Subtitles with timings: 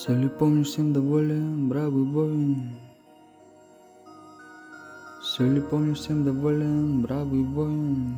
[0.00, 2.74] Все ли помнишь, всем доволен, бравый воин?
[5.22, 8.16] Все ли помнишь, всем доволен, бравый воин?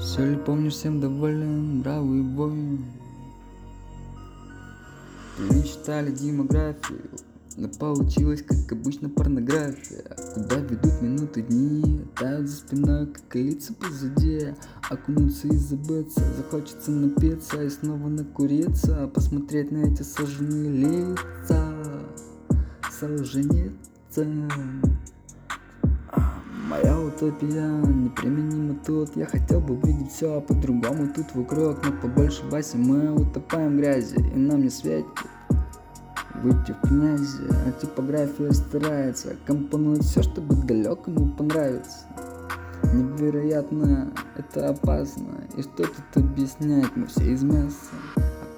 [0.00, 2.86] Все ли помнишь, всем доволен, бравый воин?
[5.36, 7.10] Перечитали демографию,
[7.56, 10.04] но как обычно, порнография.
[10.34, 14.54] Куда ведут минуты дни, тают за спиной, как лица позади.
[14.90, 21.74] Окунуться и забыться, захочется напиться и снова накуриться Посмотреть на эти сожженные лица,
[22.98, 24.50] Солженицын.
[26.68, 29.14] Моя утопия неприменима тут.
[29.16, 34.38] Я хотел бы видеть все по-другому тут вокруг Но побольше Васи мы утопаем грязи И
[34.38, 35.06] нам не светит
[36.44, 42.06] выйти в князи А типография старается компонует все, чтобы далекому понравится
[42.92, 47.90] Невероятно, это опасно И что тут объяснять, мы все из мяса.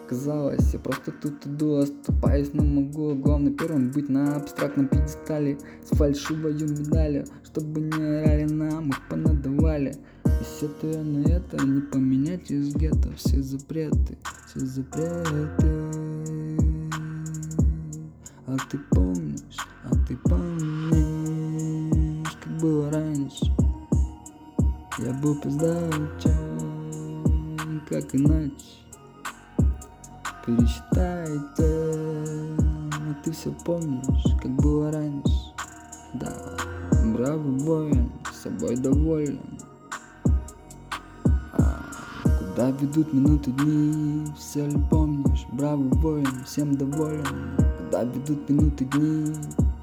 [0.05, 5.97] Оказалось, я просто тут иду, оступаюсь, но могу Главное первым быть на абстрактном пьедестале С
[5.97, 12.51] фальшивой медалью, чтобы не орали нам, их понадавали И все то на это не поменять
[12.51, 14.19] из гетто Все запреты,
[14.49, 15.76] все запреты
[18.49, 21.03] А ты помнишь, а ты помнишь,
[22.41, 23.53] как было раньше?
[24.99, 26.31] Я был пиздачем,
[27.89, 28.55] как иначе?
[30.47, 31.67] Пересчитайте,
[32.93, 35.53] а ты все помнишь, как было раньше?
[36.15, 36.33] Да,
[37.17, 39.41] бравый воин, собой доволен.
[41.53, 41.83] А,
[42.23, 49.35] Куда ведут минуты дни, все ли помнишь, бравый воин, всем доволен Куда ведут минуты дни,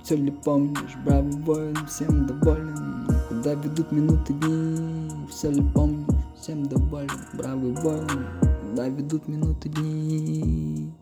[0.04, 3.08] все ли помнишь, бравый воин, всем доволен.
[3.28, 8.28] Куда ведут минуты дни, все ли помнишь, всем доволен, бравый воин
[8.70, 10.94] Куда ведут минуты дни